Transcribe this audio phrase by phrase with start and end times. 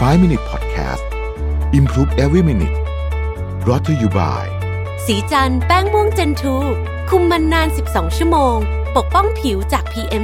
[0.00, 1.04] 5 Minute Podcast
[1.72, 2.76] Improve Every Minute
[3.64, 4.44] brought to you by
[5.06, 6.56] สีจันแป้งม่วงเจนทู
[7.10, 8.56] คุมมันนาน 12 ชั่วโมง
[8.96, 10.22] ปกป้องผิวจาก PM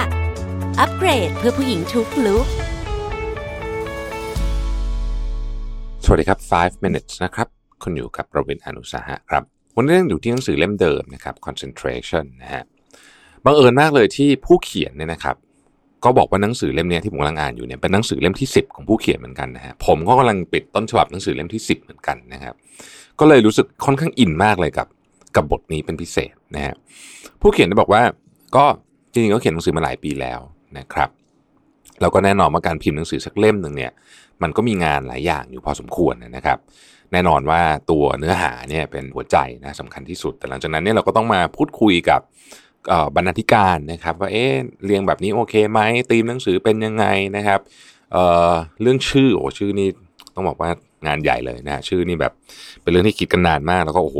[0.00, 2.46] 2.5 อัปเกรดเพื่อผู้หญิงทุกลุก
[6.04, 7.48] สวัสดีครับ 5 minutes นะครับ
[7.82, 9.42] คุณอยู่กับประวินอนุสาหะครับ
[9.76, 12.64] วันนี้ยังอยู่ที่หนังสือเล่มเดิมนะครับ concentration นะฮะ
[13.44, 15.36] บังเอิญมากเลยที่ผู้เขียนเนี่ยนะครับ
[16.04, 22.54] ก็บอกว่าหนังสือเล่มนี้ที่ผมกำลังอ่านอยู่เนี่ยเป็นหนังสือเล่มที่ 10 ของผู้เขียนเหมือนกันนะฮะผมก็กำลังปิดต้นฉบับหนังสือเล่มที่ 10 เหมือนกันนะครับ
[23.20, 24.86] ก็เลยรู้สึกค่อนข้างอินมากเลยกับ
[25.36, 26.74] กับบทนี้เป็นพิเศษนะฮะ
[27.40, 28.02] ผู้เขียนได้บอกว่า
[28.56, 28.64] ก็
[29.12, 30.40] จริงๆก็เขียนหนังสือมาหลายปีแล้ว
[30.78, 31.10] นะครับ
[32.00, 33.92] แล้วก็แน่นอนว่าการพิมพ์หนังสือสักเล่มหนึ่งเนี่ย
[34.42, 36.58] มันก็มีงานหลายอย่างอยู่พอสมควรนะครับ
[37.12, 37.60] แน่นอนว่า
[37.90, 42.20] ตัวเนื้อหาเนี่ยเป็นหัวใจนะสำคัญที่สุด แต่หลังจากนั้นเนี่ยเราก็ต้องมาพูดคุยกับ
[43.16, 44.52] บรรณาธิการนะครับว่าเอ๊ะ
[44.84, 47.60] เรียงแบบนี้โอเคไหมตีมหนังสือเป็นยังไงนะครับ
[48.12, 49.88] เอ่อเรื่องชื่อโอ้ชื่อนี่
[50.34, 50.70] ต้องบอกว่า
[51.06, 52.32] งานใหญ่เลยนะชื่อนี่แบบ
[52.82, 54.18] เป็นเรื่องที่คิดกันนานมาก แล้วก็โอ้โห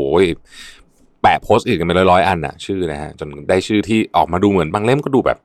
[1.21, 5.37] แปะโพสต์อีกกันเป็นร้อยๆอันอะชื่อนะฮะจนได้ชื่อที่ออกมาดูเหมือนบางเล่มก็ดูแบบ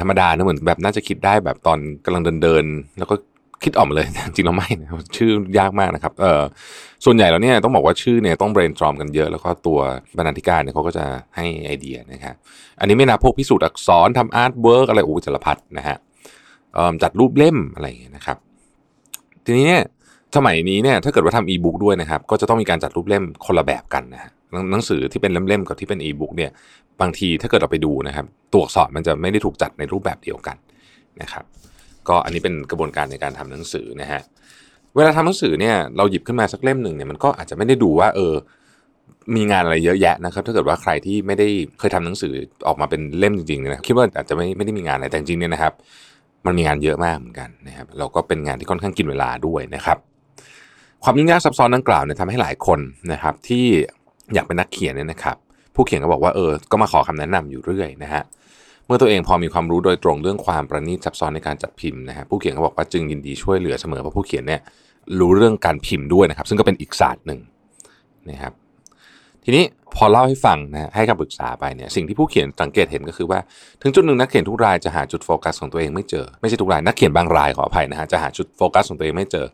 [0.00, 3.14] ธรรมดานะเหมือนแบบน่าจะคิดได้แบบตอนกำลังเดินเดินๆแล้วก็
[3.64, 6.42] คิดออกมาเลย จริงๆแล้วไม่นะชื่อยากมากนะครับเออ
[7.04, 9.78] ส่วนใหญ่แล้วเนี่ยต้องบอกว่าชื่อเนี่ยต้อง brainstorm กันเยอะ แล้วก็ตัว
[10.16, 11.04] บรรณาธิการเนี่ยเขาก็จะ
[11.36, 12.34] ให้ไอเดียนะครับ
[12.80, 15.96] อันนี้ไม่นับพวกพิสูจน์อักษรทำ artwork อะไรโอ้สารพัดนะฮะ
[17.02, 18.36] จัดรูปเล่มอะไรอย่างเงี้ยนะครับ
[19.44, 19.82] ทีนี้เนี่ย
[20.36, 24.30] สมัยนี้เนี่ยถ้าเกิดว่าทำอีบุ๊กด้วยนะครับ ก็จะต้องมีการจัดรูปเล่มคนละแบบกันนะฮะ
[24.72, 26.50] หนังสือที่เป็นเล่มๆกับที่เป็นอีบุ๊กเนี่ย
[27.00, 30.56] บางทีถ้าเกิดเราไปดูนะครับ ตัวอักษรมันจะไม่ได้ถูกจัดในรูปแบบเดียวกัน
[31.22, 31.44] นะครับ
[32.08, 34.22] ก็อันนี้เป็นกระบวนการในการทำหนังสือนะฮะ
[34.96, 38.34] เวลาทำหนังสือเนี่ยเราหยิบขึ้นมาสักเล่มหนึ่งเนี่ยมันก็อาจจะไม่ได้ดูว่า เออ
[39.36, 41.48] มีงานอะไรเยอะแยะนะครับ ถ้าเกิดว่าใครที่ไม่ได้
[41.78, 42.32] เคยทำหนังสือ
[42.66, 45.72] ออกมาเป็นเล่มจริงๆเนี่ยนะคิดว่าอาจจะไม่ไม่ได้มีงานอะไรแต่จริงๆเนี่ยนะครับ
[46.46, 49.98] มันมีงานเยอะมากเหมือนกันนะครับแล้วก็เป็นงานที่ค่อนข้างกินเวลาด้วยนะครับ
[51.04, 52.80] ความยุ่งยากซับซ้อนดังกล่าวเนี่ยทำให้หลายคน
[53.12, 53.64] นะครับ ที่
[54.34, 55.36] อยากเป็นนักเขียนเนี่ยนะครับ
[55.74, 58.22] ผู้เขียนก็บอกว่าเออ ก็มาขอคำแนะนำอยู่เรื่อยนะฮะ
[58.86, 64.60] เมื่อตัวเองพอมีความรู้โดยตรงเรื่องความประณีตซับซ้อนในการจัดพิมพ์นะฮะผู้เขียนก็บอกว่าจึงยินดีช่วยเหลือเสมอเพราะผู้เขียนเนี่ย
[65.20, 67.40] รู้เรื่องการพิมพ์ด้วยนะครับ ซึ่งก็เป็นอีกศาสตร์หนึ่ง
[68.30, 68.52] นะครับ
[69.44, 69.64] ทีนี้
[69.96, 73.40] พอเล่าให้ฟังนะให้คำปรึกษาไปเนี่ยสิ่งที่ผู้เขียนสังเกตเห็นก็คือว่า
[73.82, 79.46] ถึงจุดหนึ่งนักเขียนทุกรายจะหาจุดโฟกัสของตัวเองไม่เจอ ไม่ใช่ทุกรายนักเขียนบางรายขออภัยนะฮะจะหาจุดโฟกัสของตัวเองไม่เจอ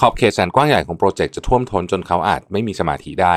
[0.00, 3.34] ขอบเขตแสนกว้างใหญ่ของโปรเจกต์จะท่วมท้นจนเขาอาจไม่มีสมาธิได้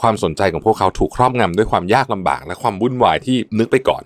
[0.00, 4.02] ความสนใจของพวกเขาถูกครอบงำด้วยความยากลำบาก และความวุ่นวายที่นึกไปก่อน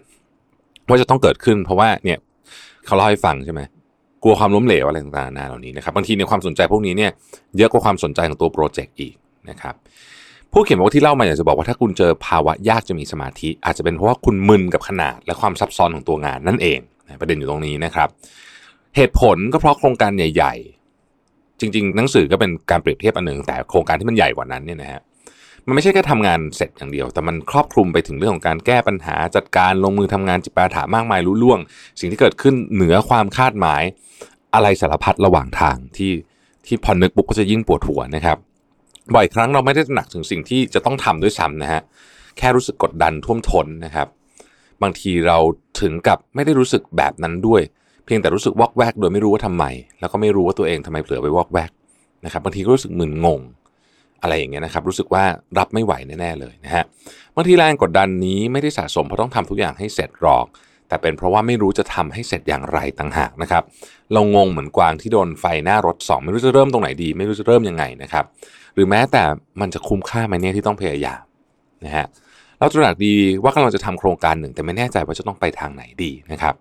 [0.92, 2.19] ว่าจะต้องเกิดขึ้น เพราะว่าเนี่ย
[2.86, 3.60] เขาเล่าให้ฟังใช่ไหม
[4.22, 7.10] กลัวความล้มเหลวอะไรต่างๆนานาเหล่านี้นะครับบางทีในความสนใจพวกนี้เนี่ย
[7.56, 9.14] เยอะกว่าความสนใจของตัวโปรเจกต์อีก
[9.50, 9.75] นะครับ
[10.52, 16.78] ผู้เขียนบอกว่าที่เล่ามาอยากจะบอกว่าถ้าคุณเจอภาวะยากจะมีสมาธิ อาจจะเป็นเพราะว่าคุณมึนกับขนาดและความซับซ้อนของตัวงานนั่นเอง
[17.20, 18.08] ประเด็นอยู่ตรงนี้นะครับ
[18.97, 20.54] เหตุผลก็เพราะโครงการใหญ่
[21.08, 25.00] ๆ จริง ๆ หนังสือก็เป็นการเปรียบเทียบอันหนึ่งแต่โครงการที่มันใหญ่กว่านั้นเนี่ยนะฮะ
[25.66, 31.58] มันไม่ใช่แค่ทำงานเสร็จอย่างเดียว แต่มันครอบคลุมไปถึงเรื่องของการแก้ปัญหาจัดการลงมือทำงานจิปาถามากมายรู้ล่วง
[32.00, 33.82] สิ่งที่เกิดขึ้นเหนือความคาดหมาย
[34.54, 36.12] อะไรสารพัดระหว่างทางที่
[36.66, 38.38] ที่พอนึกปุ๊บก็จะยิ่งปวดหัวนะครับ
[39.14, 41.82] บ่อยครั้งเราไม่ได้หนักถึงสิ่งที่จะต้องทำด้วยซ้ำนะฮะ
[42.38, 44.08] แค่รู้สึกกดดันท่วมท้นนะครับ
[44.82, 45.38] บางทีเรา
[45.80, 47.62] ถึงกับไม่ได้รู้สึกแบบนั้นด้วย
[48.04, 49.64] เพียงแต่รู้สึกวอกแวก โดยไม่รู้ว่าทำไม
[50.00, 51.70] แล้วก็ไม่รู้ว่าตัวเองทำไมเผลอไปวอกแวก
[52.24, 53.40] นะครับบางทีก็รู้สึกมึนงง
[54.22, 55.24] อะไรอย่างเงี้ยนะครับรู้สึกว่า
[55.58, 56.84] รับไม่ไหวแน่ๆเลยนะฮะ
[57.34, 60.46] บางทีแรงกดดันนี้ไม่ได้สะสมเพราะต้องทำทุกอย่างให้เสร็จหรอก
[60.88, 63.62] แต่เป็นเพราะว่าไม่รู้จะทำให้เสร็จอย่างไรต่างหากนะครับ
[64.12, 68.24] เรางงเหมือนกวางที่โดนไฟหน้ารถสองไม่รู้จะเริ่มตรงไหนดี ไม่รู้จะเริ่มยังไงนะครับ
[68.74, 69.22] หรือแม้แต่
[69.60, 71.22] มันจะคุ้มค่าไหมเนี่ยที่ต้องพยายาม
[71.84, 72.06] นะฮะ
[72.58, 76.54] เราตระหนักดีว่ากำลังจะทำโครงการหนึ่ง แต่ไม่แน่ใจว่าจะต้องไปทางไหนดีนะครับ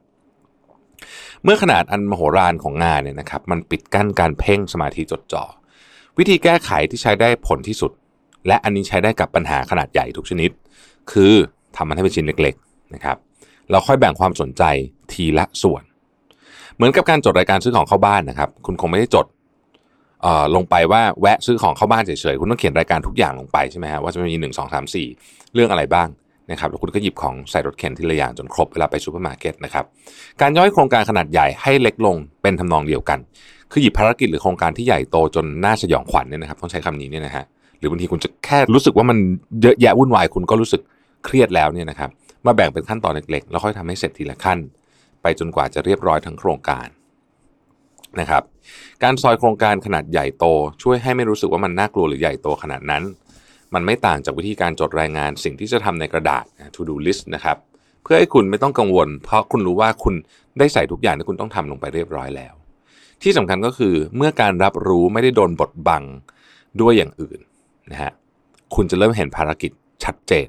[1.43, 5.43] เมื่อขนาดอันมโหฬารของงานเนี่ยนะครับ มันปิดกั้นการเพ่งสมาธิจดจ่อ
[6.19, 7.91] วิธีแก้ไขที่ใช้ได้ผลที่สุด
[8.47, 10.49] และอันนี้ใช้ได้กับปัญหาขนาดใหญ่ทุกชนิด
[11.11, 11.33] คือ
[11.75, 13.17] ทำมันให้เป็นชิ้นเล็กๆนะครับ
[13.71, 14.63] เราค่อยแบ่งความสนใจ
[15.11, 15.83] ทีละส่วน
[16.75, 19.25] เหมือนกับการจดรายการซื้อของเข้าบ้านนะครับ คุณคงไม่ได้จด
[20.55, 25.07] ลงไปว่าแวะซื้อของเข้าบ้านเฉยๆ คุณต้องเขียนรายการทุกอย่างลงไปใช่ไหมฮะว่าจะมีหนึ่งสองสามสี่
[25.53, 26.07] เรื่องอะไรบ้าง
[26.51, 29.85] นะครับแล้วคุณก็หยิบของใส่รถเข็นทีละอย่างจนครบเวลาไปซูเปอร์มาร์เก็ตนะครับ
[30.41, 33.19] การย่อยโครงการขนาดใหญ่ให้เล็กลงเป็นทำนองเดียวกัน
[33.71, 37.45] คือหยิบภารกิจหรือโครงการที่ใหญ่โตจนน่าสยองขวัญเนี่ยนะครับต้องใช้คำนี้เนี่ยนะฮะ
[37.79, 39.17] หรือบางทีคุณจะแค่รู้สึกว่ามัน
[39.61, 40.81] เยอะแยะวุ่นวายคุณก็รู้สึก
[41.25, 42.09] เครียดแล้วเนี่ยนะครับ
[42.45, 44.59] มาแบ่งเป็นขั้นตอนเล็กๆ แล้วค่อยทำให้เสร็จทีละขั้น
[45.21, 46.87] ไปจนกว่าจะเรียบร้อยทั้งโครงการ
[48.19, 48.43] นะครับ
[49.03, 50.45] การซอยโครงการขนาดใหญ่โต
[50.81, 53.03] ช่วยให้ไม่รู้สึกว่ามันน่ากลัวหรือใหญ่โตขนาดนั้น
[53.73, 56.43] มันไม่ต่างจากวิธีการจดรายงานสิ่งที่จะทำในกระดาษ
[56.75, 57.57] to do list นะครับ
[58.03, 60.15] เพื่อให้คุณไม่ต้องกังวล เพราะคุณรู้ว่าคุณ
[60.59, 62.53] ได้ใส่ทุกอย่างที่คุณต้องทำลงไปเรียบร้อยแล้ว
[63.23, 66.03] ที่สำคัญก็คือเมื่อการรับรู้ไม่ได้โดนบดบัง
[66.81, 67.39] ด้วยอย่างอื่น
[67.91, 68.11] นะฮะ
[68.75, 69.71] คุณจะเริ่มเห็นภารกิจ
[70.03, 70.47] ชัดเจน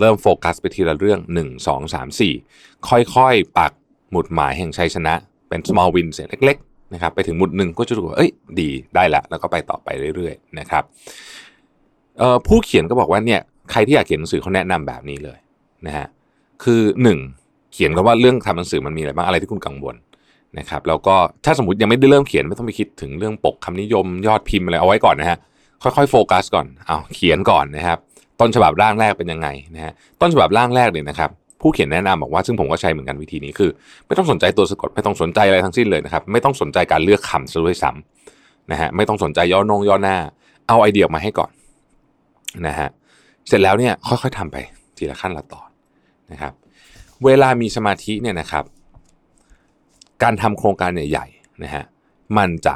[0.00, 2.18] เริ่มโฟกัสไปทีละเรื่อง 1 2 3
[2.48, 3.72] 4 ค่อยๆ ปัก
[4.10, 5.14] หมุดหมายแห่งชัยชนะ
[5.48, 8.30] เป็น small win เสียเล็กๆนะครับไปถึงหมุดหนึ่งก็จะรู้ว่าเอ้ย
[8.60, 10.82] ดีได้ละแล้วก็ไปต่อไปเรื่อยๆนะครับ
[12.46, 15.38] ผู้เขียนก็บอกว่าเนี่ยใครที่อยากเขียนหนังสือเขาแนะนำแบบนี้เลย
[15.86, 16.06] นะฮะ
[16.64, 17.18] คือหนึ่ง
[17.72, 19.96] เขียนกันว่าเรื่องทำหนังสือมันมีอะไรบ้างอะไรที่คุณกังวล
[20.58, 21.14] นะครับแล้วก็
[21.44, 25.38] ถ้าสมมติยังไม่ได้เริ่มเขียนไม่ต้องไปคิดถึงเรื่องปกคำนิยมยอดพิมพ์อะไรเอาไว้ก่อนนะฮะ
[25.82, 27.98] ค่อยๆโฟกัสก่อนเอาเขียนก่อนนะครับ
[28.40, 33.70] ต้นฉบับร่างแรกเป็นยังไงนะฮะต้นฉบับร่างแรกเนี่ยนะครับผู้เขียนแนะนำบอกว่าซึ่งผมก็ใช้เหมือนกันวิธีนี้คือ
[34.06, 40.16] ไม่ต้องสนใจตัวสะกดไม่ต้องสนใจอะไรทั้งสิ้นเลยนะครับไม่ต้องสนใจการเลือกคำซะด้วยซ้ำนะฮะไม่ต้องสนใจย่อนงย่อหน้า
[40.68, 41.50] เอาไอเดียมาให้ก่อน
[42.66, 42.88] นะฮะ
[43.48, 44.56] เสร็จแล้วเนี่ยค่อยๆทำไป
[44.96, 45.68] ทีละขั้นละตอน
[46.32, 46.52] นะครับ
[47.24, 48.64] เวลามีสมาธิเนี่ยนะครับ
[50.22, 51.84] การทำโครงการใหญ่ๆนะฮะ
[52.38, 52.74] มันจะ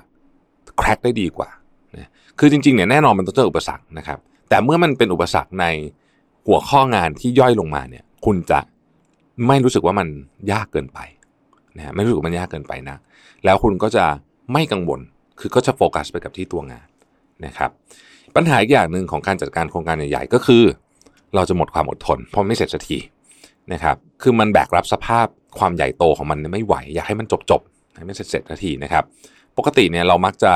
[0.78, 1.48] แคร็กได้ดีกว่า
[1.96, 5.64] นะคือจริงๆเนี่ยแน่นอนมันต้องเจออุปสรรคนะครับ แต่เมื่อมันเป็นอุปสรรคใน
[6.46, 8.60] หัวข้องานที่ย่อยลงมาเนี่ย คุณจะ
[9.46, 10.08] ไม่รู้สึกว่ามัน
[10.52, 10.98] ยากเกินไป
[11.76, 12.96] นะไม่รู้สึกว่ามันยากเกินไปนะ
[13.44, 14.04] แล้วคุณก็จะ
[14.52, 15.00] ไม่กังวล
[15.40, 16.86] คือก็จะโฟกัสไปกับที่ตัวงาน
[17.46, 17.70] นะครับ
[18.36, 20.62] ปัญหาอีกอย่างหนึ่งของการจัดการโครงการใหญ่ๆ ก็คือ
[21.34, 22.98] เราจะหมดความอดทนเพราะไม่เสร็จสักที
[23.72, 25.26] นะครับ คือมันแบกรับสภาพ
[25.58, 29.04] ความใหญ่โตของมันไม่ไหว อยากให้มันจบๆให้มันเสร็จเสร็จสักทีนะครับ
[29.58, 30.52] ปกติเนี่ยเรามักจะ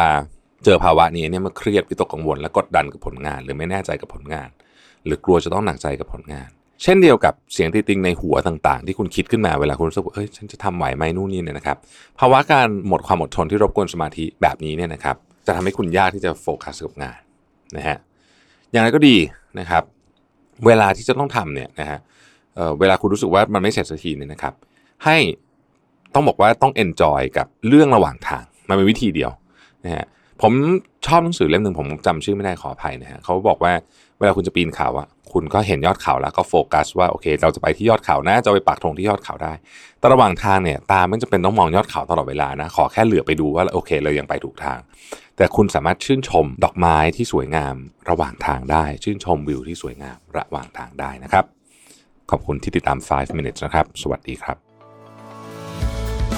[0.64, 4.49] เจอภาวะนี้เนี่ยมันเครียดวิตกกังวล และกดดันกับผลงาน หรือไม่แน่ใจกับผลงาน
[5.05, 6.49] หรือกลัวจะต้องหนักใจกับผลงาน
[6.82, 11.76] เช่นเดียวกับเสียงติติงในหัวต่างๆ ที่คุณคิดขึ้นมาเวลาคุณรู้สึกว่าเอ้ยฉันจะทำไหวไหมนู่นนี่เนี่ยนะครับ
[12.19, 15.17] ภาวะการหมดความอดทนที่รบกวนสมาธิแบบนี้เนี่ยนะครับ
[15.47, 17.20] จะทำให้คุณยากที่จะโฟกัสกับงาน
[17.76, 17.97] นะฮะ
[18.73, 19.17] อย่างไรก็ดี
[19.58, 19.82] นะครับ
[20.67, 21.99] เวลาที่จะต้องทำเนี่ยนะฮะ
[22.56, 24.55] เเวลาคุณรู้สึกว่ามันไม่เสร็จสักทีเนี่ยนะครับ
[25.05, 25.19] ให้
[26.14, 29.31] ต้องบอกว่าต้อง enjoy กับเรื่องระหว่างทาง มันเป็นวิธีเดียว
[29.85, 30.06] นะฮะ
[30.43, 30.52] ผม
[31.06, 33.73] ชอบหนังสือเล่มหนึ่งผมจำชื่อไม่ได้ขออภัยนะฮะเขาบอกว่า
[34.19, 39.52] เวลาคุณจะปีนเขาอะคุณก็เห็นยอดเขาแล้วก็โฟกัสว่าโอเค เราจะไปที่ยอดเขานะจะไปปักธงที่ยอดเขาได้
[39.99, 44.79] แต่ระหว่างทางเนี่ยตาไม่จำเป็นต้องมองยอดเขาตลอดเวลานะขอแค่เหลือไปดูว่าโอเคเรายังไปถูกทาง
[45.37, 47.75] แต่คุณสามารถชื่นชมดอกไม้ที่สวยงาม
[48.11, 51.44] ระหว่างทางได้ ชื่นชมวิวที่สวยงามระหว่างทางได้นะครับ
[52.31, 54.69] ขอบคุณที่ติดตาม 5 minutes นะครับ สวัสดีครับ